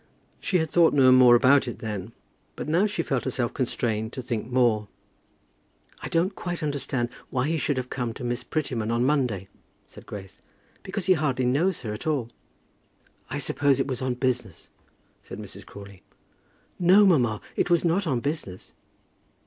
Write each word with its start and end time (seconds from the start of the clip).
She 0.39 0.57
had 0.57 0.71
thought 0.71 0.95
no 0.95 1.11
more 1.11 1.35
about 1.35 1.67
it 1.67 1.77
then; 1.77 2.11
but 2.55 2.67
now 2.67 2.87
she 2.87 3.03
felt 3.03 3.23
herself 3.25 3.53
constrained 3.53 4.11
to 4.13 4.23
think 4.23 4.47
more. 4.51 4.87
"I 6.01 6.09
don't 6.09 6.33
quite 6.35 6.63
understand 6.63 7.09
why 7.29 7.47
he 7.47 7.59
should 7.59 7.77
have 7.77 7.91
come 7.91 8.11
to 8.15 8.23
Miss 8.23 8.43
Prettyman 8.43 8.89
on 8.89 9.05
Monday," 9.05 9.47
said 9.85 10.07
Grace, 10.07 10.41
"because 10.81 11.05
he 11.05 11.13
hardly 11.13 11.45
knows 11.45 11.81
her 11.81 11.93
at 11.93 12.07
all." 12.07 12.29
"I 13.29 13.37
suppose 13.37 13.79
it 13.79 13.85
was 13.85 14.01
on 14.01 14.15
business," 14.15 14.69
said 15.21 15.37
Mrs. 15.37 15.67
Crawley. 15.67 16.01
"No, 16.79 17.05
mamma, 17.05 17.39
it 17.55 17.69
was 17.69 17.85
not 17.85 18.07
on 18.07 18.21
business." 18.21 18.73